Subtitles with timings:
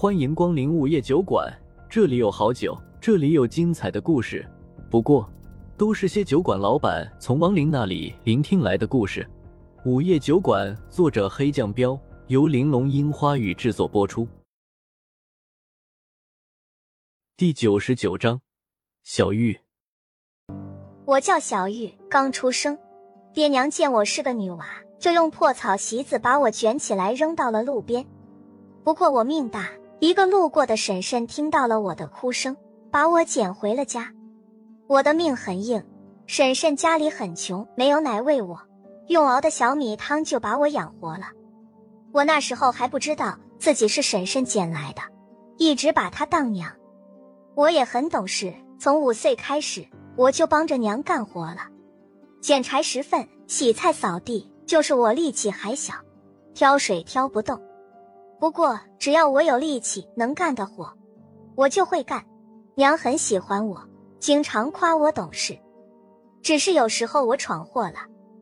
[0.00, 1.54] 欢迎光临午夜酒馆，
[1.86, 4.48] 这里有好酒，这里有精彩的故事。
[4.90, 5.30] 不过，
[5.76, 9.28] 都是些酒馆老板从亡灵那里聆听来的故事。
[9.84, 14.26] 午夜酒馆，作者黑酱标，由玲珑樱花雨制作播出。
[17.36, 18.40] 第九十九章，
[19.02, 19.60] 小玉。
[21.04, 22.78] 我叫小玉，刚出生，
[23.34, 24.66] 爹娘见我是个女娃，
[24.98, 28.06] 就用破草席子把我卷起来扔到了路边。
[28.82, 29.68] 不过我命大。
[30.00, 32.56] 一个路过的婶婶听到了我的哭声，
[32.90, 34.10] 把我捡回了家。
[34.86, 35.84] 我的命很硬，
[36.26, 38.58] 婶婶家里很穷，没有奶喂我，
[39.08, 41.26] 用熬的小米汤就把我养活了。
[42.12, 45.02] 我那时候还不知道自己是婶婶捡来的，
[45.58, 46.72] 一直把她当娘。
[47.54, 51.68] 我也很懂事，从五岁开始我就帮着娘干活了，
[52.40, 55.92] 捡柴拾粪、洗菜、扫地，就是我力气还小，
[56.54, 57.60] 挑水挑不动。
[58.40, 60.90] 不过，只要我有力气能干的活，
[61.56, 62.24] 我就会干。
[62.74, 63.86] 娘很喜欢我，
[64.18, 65.58] 经常夸我懂事。
[66.40, 67.98] 只是有时候我闯祸了，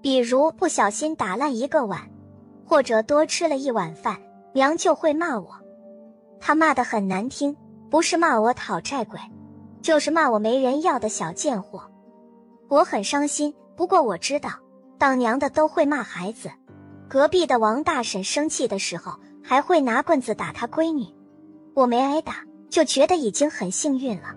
[0.00, 2.08] 比如不小心打烂一个碗，
[2.66, 4.18] 或者多吃了一碗饭，
[4.54, 5.60] 娘就会骂我。
[6.40, 7.54] 她骂的很难听，
[7.90, 9.20] 不是骂我讨债鬼，
[9.82, 11.82] 就是骂我没人要的小贱货。
[12.68, 13.54] 我很伤心。
[13.76, 14.52] 不过我知道，
[14.96, 16.50] 当娘的都会骂孩子。
[17.10, 19.12] 隔壁的王大婶生气的时候。
[19.52, 21.06] 还会拿棍子打他闺女，
[21.74, 22.36] 我没挨打，
[22.70, 24.34] 就觉得已经很幸运了。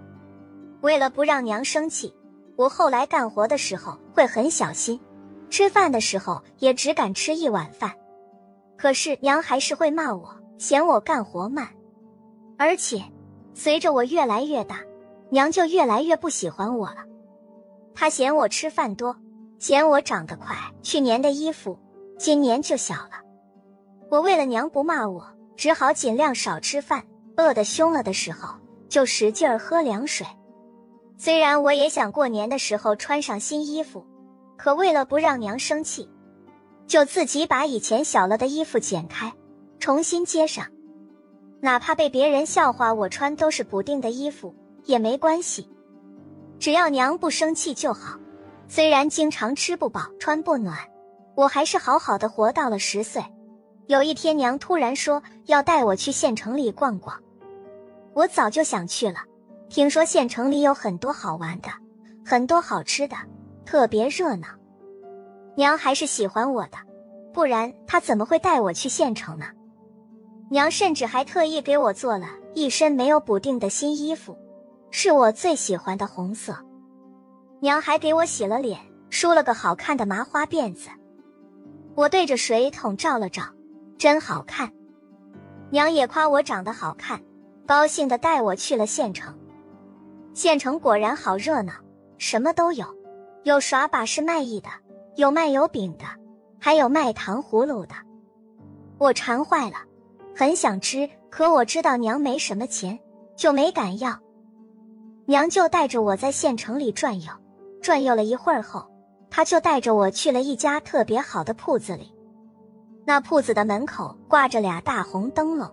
[0.81, 2.13] 为了不让娘生气，
[2.57, 4.99] 我后来干活的时候会很小心，
[5.49, 7.93] 吃饭的时候也只敢吃一碗饭。
[8.75, 11.69] 可是娘还是会骂我，嫌我干活慢。
[12.57, 13.01] 而且，
[13.53, 14.81] 随着我越来越大，
[15.29, 16.97] 娘就越来越不喜欢我了。
[17.93, 19.15] 她嫌我吃饭多，
[19.59, 20.57] 嫌我长得快。
[20.81, 21.79] 去年的衣服，
[22.19, 23.23] 今年就小了。
[24.09, 25.25] 我为了娘不骂我，
[25.55, 27.03] 只好尽量少吃饭。
[27.37, 28.55] 饿得凶了的时候，
[28.87, 30.25] 就使劲儿喝凉水。
[31.17, 34.05] 虽然我也想过年的时候穿上新衣服，
[34.57, 36.09] 可为了不让娘生气，
[36.87, 39.33] 就自己把以前小了的衣服剪开，
[39.79, 40.65] 重新接上。
[41.59, 44.55] 哪怕被别人笑话我穿都是补丁的衣服
[44.85, 45.67] 也没关系，
[46.57, 48.17] 只要娘不生气就好。
[48.69, 50.77] 虽然经常吃不饱穿不暖，
[51.35, 53.21] 我还是好好的活到了十岁。
[53.87, 57.21] 有一天，娘突然说要带我去县城里逛逛。
[58.13, 59.19] 我早就想去了，
[59.69, 61.69] 听说县城里有很多好玩的，
[62.25, 63.15] 很多好吃的，
[63.63, 64.47] 特别热闹。
[65.55, 66.77] 娘还是喜欢我的，
[67.31, 69.45] 不然她怎么会带我去县城呢？
[70.49, 74.35] 娘甚至还特意给我做了一身没有补丁的新衣服，
[74.89, 76.57] 是我最喜欢的红色。
[77.59, 78.79] 娘还给我洗了脸，
[79.11, 80.89] 梳了个好看的麻花辫子。
[81.93, 83.43] 我对着水桶照了照。
[83.97, 84.71] 真好看，
[85.71, 87.21] 娘也夸我长得好看，
[87.65, 89.33] 高兴的带我去了县城。
[90.33, 91.73] 县城果然好热闹，
[92.17, 92.85] 什么都有，
[93.43, 94.69] 有耍把式卖艺的，
[95.15, 96.05] 有卖油饼的，
[96.59, 97.95] 还有卖糖葫芦的。
[98.97, 99.77] 我馋坏了，
[100.35, 102.99] 很想吃，可我知道娘没什么钱，
[103.37, 104.19] 就没敢要。
[105.25, 107.31] 娘就带着我在县城里转悠，
[107.81, 108.85] 转悠了一会儿后，
[109.29, 112.13] 她就带着我去了一家特别好的铺子里。
[113.07, 115.71] 那铺子的门口挂着俩大红灯笼，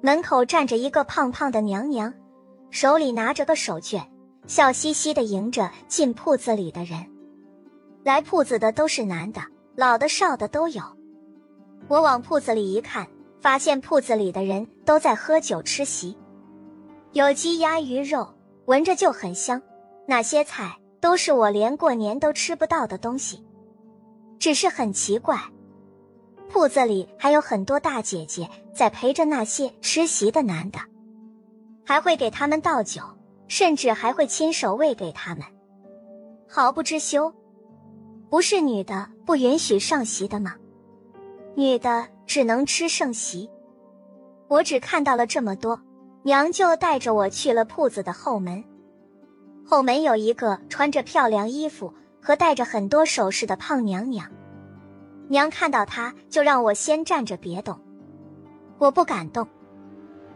[0.00, 2.12] 门口站着一个胖胖的娘娘，
[2.70, 4.02] 手里拿着个手绢，
[4.48, 7.06] 笑嘻嘻的迎着进铺子里的人。
[8.02, 9.40] 来铺子的都是男的，
[9.76, 10.82] 老的少的都有。
[11.86, 13.06] 我往铺子里一看，
[13.40, 16.18] 发现铺子里的人都在喝酒吃席，
[17.12, 18.34] 有鸡鸭鱼肉，
[18.66, 19.62] 闻着就很香。
[20.06, 23.42] 那些菜都是我连过年都吃不到的东西，
[24.40, 25.38] 只是很奇怪。
[26.48, 30.78] 铺子里还有很多大姐姐在陪着那些吃席的男的，
[31.84, 33.02] 还会给他们倒酒，
[33.48, 35.44] 甚至还会亲手喂给他们，
[36.48, 37.32] 毫不知羞。
[38.30, 40.54] 不是女的不允许上席的吗？
[41.54, 43.50] 女的只能吃剩席。
[44.48, 45.80] 我只看到了这么多，
[46.22, 48.64] 娘就带着我去了铺子的后门。
[49.64, 54.30] 后门有一个穿着漂亮衣服和戴着很多首饰的胖娘娘。
[55.28, 57.78] 娘看到他，就让我先站着别动，
[58.78, 59.46] 我不敢动。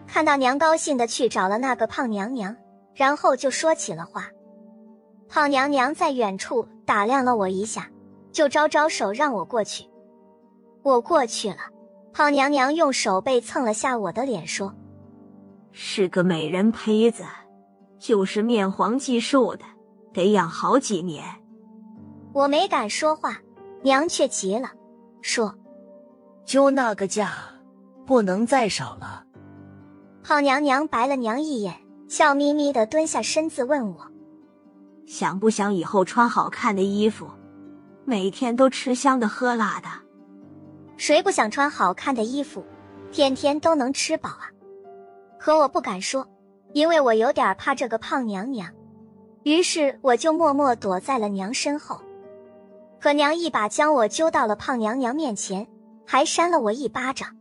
[0.06, 2.56] 看到娘高兴的去找了那个胖娘娘，
[2.94, 4.28] 然后就说起了话。
[5.28, 7.90] 胖娘娘在远处打量了我一下，
[8.32, 9.84] 就招招手让我过去。
[10.82, 11.58] 我过去了，
[12.14, 14.74] 胖娘娘用手背蹭了下我的脸，说
[15.70, 17.24] ：“是个美人胚子，
[17.98, 19.64] 就是面黄肌瘦的，
[20.14, 21.22] 得养好几年。”
[22.32, 23.36] 我没敢说话，
[23.82, 24.70] 娘却急了。
[25.20, 25.54] 说
[26.44, 27.32] ：“就那个价，
[28.06, 29.24] 不能再少了。”
[30.22, 31.74] 胖娘娘白了娘一眼，
[32.08, 34.06] 笑眯眯的蹲下身子问我
[35.06, 37.28] ：“想不想以后穿好看的衣服，
[38.04, 39.88] 每天都吃香的喝辣的？
[40.96, 42.64] 谁不想穿好看的衣服，
[43.12, 44.50] 天天都能吃饱啊？”
[45.38, 46.26] 可我不敢说，
[46.72, 48.68] 因为我有点怕这个胖娘娘。
[49.44, 52.02] 于是我就默默躲在了娘身后。
[53.00, 55.68] 可娘一把将我揪到了胖娘娘面前，
[56.04, 57.36] 还扇了我一巴掌，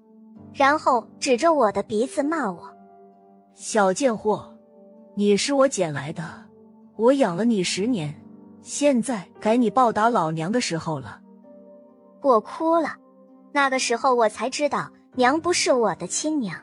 [0.53, 2.73] 然后指着我的鼻子骂我。
[3.55, 4.55] 小贱货，
[5.15, 6.23] 你是我捡来的，
[6.95, 8.13] 我养了你十年，
[8.61, 11.21] 现在该你报答老娘的时候了。
[12.21, 12.97] 我哭了，
[13.51, 16.59] 那个时候我才知道娘不是我的亲娘。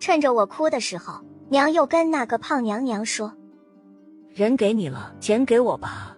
[0.00, 3.32] 趁着我哭的时候，娘又跟那个胖娘娘说
[4.34, 6.15] ：“人给你了，钱给我吧。”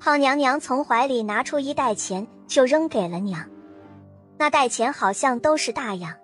[0.00, 3.46] 胖娘娘从怀里拿出一袋钱，就扔给了娘。
[4.38, 6.14] 那袋钱好像都是大洋，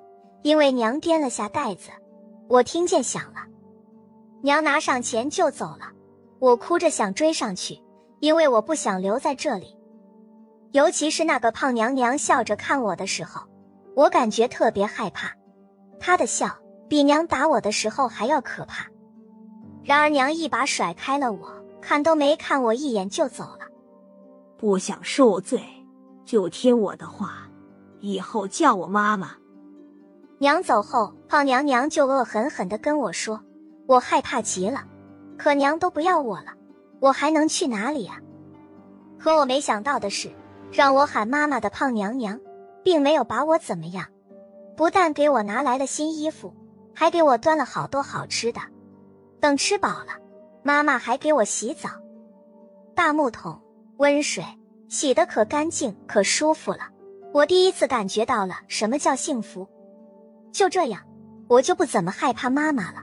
[0.40, 1.90] 因为娘掂了下袋子。
[2.48, 3.40] 我听见响了，
[4.40, 5.92] 娘拿上钱就走了。
[6.38, 7.78] 我哭着想追上去，
[8.20, 9.76] 因为我不想留在这里。
[10.72, 13.42] 尤其是那个胖娘娘笑着看我的时候，
[13.94, 15.34] 我感觉特别害怕。
[16.00, 16.48] 她的笑
[16.88, 18.86] 比娘打我的时候还要可怕。
[19.84, 23.65] 然而娘一把甩开了我，看都没看我一眼就走了。
[24.58, 25.60] 不想受罪，
[26.24, 27.48] 就听我的话，
[28.00, 29.32] 以后叫我妈妈。
[30.38, 33.40] 娘走后，胖娘娘就恶狠狠的跟我说
[33.86, 34.84] ：“我害怕极了，
[35.38, 36.52] 可娘都不要我了，
[37.00, 38.18] 我还能去哪里啊？”
[39.18, 40.30] 可我没想到的是，
[40.70, 42.38] 让我喊妈妈的胖娘娘，
[42.82, 44.06] 并没有把我怎么样，
[44.76, 46.54] 不但给我拿来了新衣服，
[46.94, 48.60] 还给我端了好多好吃的。
[49.40, 50.20] 等吃饱了，
[50.62, 51.88] 妈妈还给我洗澡，
[52.94, 53.58] 大木桶
[53.98, 54.44] 温水，
[54.88, 56.80] 洗的可干净可舒服了。
[57.32, 59.66] 我第一次感觉到了什么叫幸福。
[60.52, 61.02] 就这样，
[61.48, 63.02] 我就不怎么害怕妈妈了。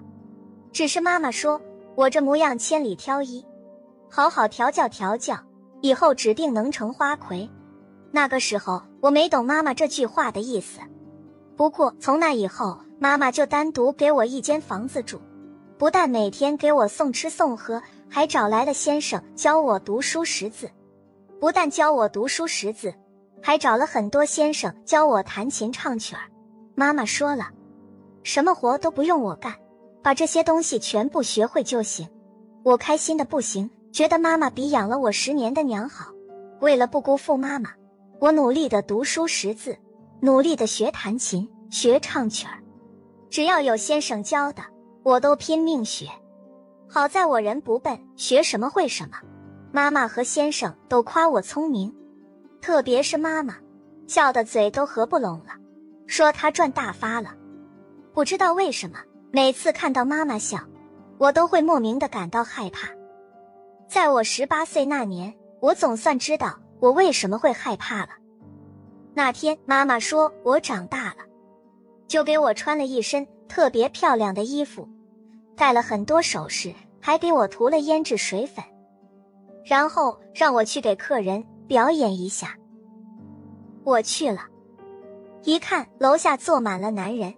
[0.71, 1.59] 只是妈妈说
[1.95, 3.43] 我这模样千里挑一，
[4.09, 5.37] 好好调教调教，
[5.81, 7.49] 以后指定能成花魁。
[8.11, 10.79] 那个时候我没懂妈妈这句话的意思。
[11.55, 15.19] 不过从那以后，妈妈就单独给我一间房子住，
[15.77, 20.69] 不但每天给我送吃送喝，还找来了先生教我读书识字。
[21.43, 22.93] 不但教我读书识字，
[23.41, 26.21] 还找了很多先生教我弹琴唱曲儿。
[26.73, 27.49] 妈妈说了，
[28.23, 29.53] 什么活都不用我干，
[30.01, 32.07] 把这些东西全部学会就行。
[32.63, 36.13] 我开心的不行，觉得妈妈比养了我十年的娘好。
[36.61, 37.71] 为了不辜负妈妈，
[38.21, 39.77] 我努力的读书识字，
[40.21, 42.63] 努力的学弹琴、学唱曲儿。
[43.29, 44.63] 只要有先生教的，
[45.03, 46.07] 我都拼命学。
[46.87, 49.17] 好在我人不笨，学什么会什么。
[49.75, 51.91] 妈妈和先生都夸我聪明，
[52.61, 53.55] 特别是妈妈，
[54.05, 55.55] 笑的嘴都合不拢了。
[56.05, 57.33] 说她赚大发了，
[58.13, 58.99] 不知道为什么，
[59.31, 60.59] 每次看到妈妈笑，
[61.17, 62.87] 我都会莫名的感到害怕。
[63.87, 68.09] 在我十八岁那年，我总算知道我为什么会害怕了。
[69.15, 71.25] 那天妈妈说我长大了，
[72.07, 74.87] 就给我穿了一身特别漂亮的衣服，
[75.55, 78.63] 戴了很多首饰，还给我涂了胭脂水粉，
[79.63, 82.57] 然后让我去给客人表演一下。
[83.83, 84.41] 我去了。
[85.43, 87.33] 一看楼下坐满了男人，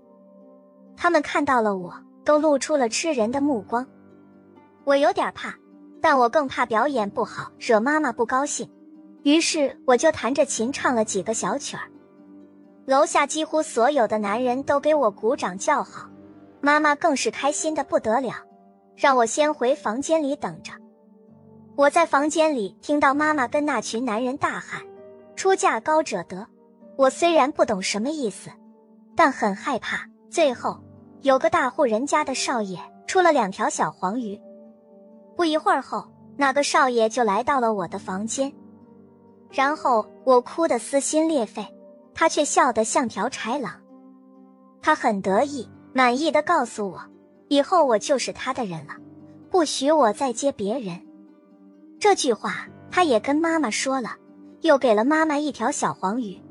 [0.96, 1.94] 他们看到了我
[2.24, 3.88] 都露出了吃人的目光。
[4.84, 5.56] 我有点怕，
[6.02, 8.70] 但我更怕表演不好惹妈妈不高兴，
[9.24, 11.90] 于是我就弹着琴唱了几个小曲儿。
[12.86, 16.08] 楼下几乎所有的男人都给我鼓掌叫好，
[16.62, 18.36] 妈妈更是开心的不得了，
[18.96, 20.72] 让我先回房间里等着。
[21.76, 24.82] 我在房间里听到妈妈跟那群男人大喊
[25.36, 26.48] ：“出价高者得。”
[26.98, 28.50] 我虽然不懂什么意思，
[29.18, 30.08] 但很害怕。
[30.30, 30.82] 最后，
[31.22, 34.40] 有个大户人家的少爷出了两条小黄鱼。
[35.36, 38.54] 不一会儿后，那个少爷就来到了我的房间，
[39.52, 41.68] 然后我哭得撕心裂肺，
[42.14, 43.82] 他却笑得像条豺狼。
[44.82, 47.02] 他很得意、满意的告诉我，
[47.50, 48.94] 以后我就是他的人了，
[49.50, 51.05] 不许我再接别人。
[52.00, 54.12] 这句话他也跟妈妈说了，
[54.62, 56.42] 又给了妈妈一条小黄鱼。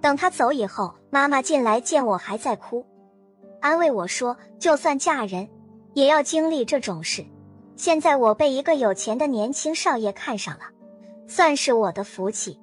[0.00, 2.86] 等他走以后，妈妈进来见我还在哭，
[3.60, 5.48] 安慰我说：“就算嫁人，
[5.92, 7.24] 也要经历这种事。
[7.76, 10.64] 现在我被一个有钱的年轻少爷看上了，
[11.26, 12.58] 算是我的福气。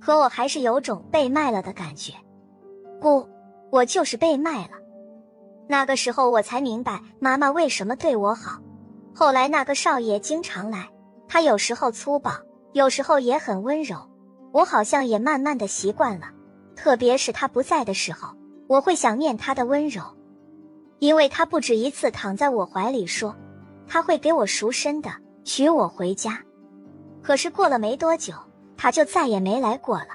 [0.00, 2.14] 可我还是有种被卖了的感觉。
[3.00, 3.28] 不，
[3.70, 4.70] 我就是被卖了。
[5.68, 8.60] 那个时候我才明白妈妈为什么对我好。
[9.14, 10.88] 后来那个少爷经常来，
[11.32, 12.32] 他有时候粗暴，
[12.72, 14.10] 有时候也很温柔，
[14.50, 16.26] 我好像也慢慢的习惯了。”
[16.74, 18.34] 特别是他不在的时候，
[18.66, 20.02] 我会想念他的温柔。
[20.98, 23.36] 因为他不止一次躺在我怀里说，
[23.86, 25.08] 他会给我赎身的，
[25.44, 26.42] 娶我回家。
[27.22, 28.34] 可是过了没多久，
[28.76, 30.08] 他就再也没来过了。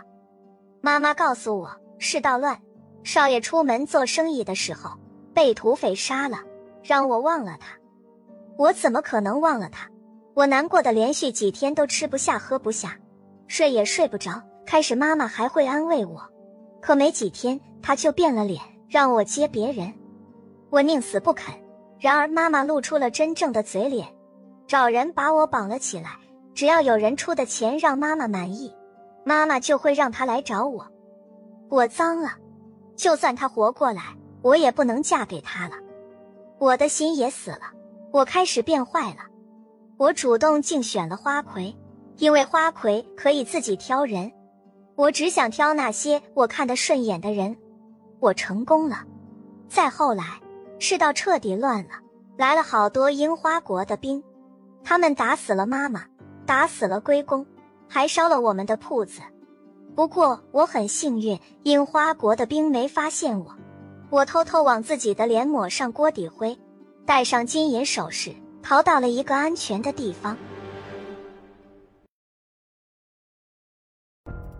[0.82, 2.60] 妈妈告诉我，世道乱，
[3.04, 4.92] 少爷出门做生意的时候
[5.34, 6.40] 被土匪杀了，
[6.84, 7.78] 让我忘了他。
[8.58, 9.90] 我怎么可能忘了他？
[10.36, 12.98] 我难过的连续几天都吃不下、喝不下，
[13.48, 14.44] 睡也睡不着。
[14.66, 16.22] 开始妈妈还会安慰我，
[16.82, 19.94] 可没几天她就变了脸，让我接别人。
[20.70, 21.56] 我宁死不肯。
[22.00, 24.06] 然而妈妈露出了真正的嘴脸，
[24.68, 26.20] 找人把我绑了起来。
[26.54, 28.74] 只要有人出的钱让妈妈满意。
[29.24, 30.86] 妈妈就会让他来找我，
[31.70, 32.32] 我脏了，
[32.98, 35.76] 就算他活过来，我也不能嫁给他了。
[36.60, 37.72] 我的心也死了，
[38.12, 39.20] 我开始变坏了。
[39.98, 41.76] 我主动竞选了花魁，
[42.18, 44.32] 因为花魁可以自己挑人，
[44.96, 47.56] 我只想挑那些我看得顺眼的人。
[48.20, 49.04] 我成功了。
[49.68, 50.42] 再后来，
[50.80, 51.92] 世道彻底乱了，
[52.38, 54.24] 来了好多樱花国的兵，
[54.84, 56.06] 他们打死了妈妈，
[56.46, 57.46] 打死了龟公。
[57.88, 59.22] 还烧了我们的铺子，
[59.96, 63.56] 不过我很幸运，樱花国的兵没发现我。
[64.10, 66.58] 我偷偷往自己的脸抹上锅底灰，
[67.06, 68.34] 戴上金银首饰，
[68.68, 70.36] 逃到了一个安全的地方。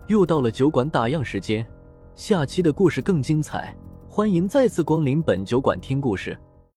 [0.06, 1.66] 又到了酒馆打烊时间，
[2.14, 3.76] 下期的故事更精彩，
[4.08, 6.38] 欢迎再次光临本酒馆听故事。